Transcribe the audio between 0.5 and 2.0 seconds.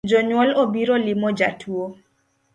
obiro limo jatuo